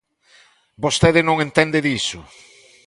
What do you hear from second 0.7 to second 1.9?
Vostede non entende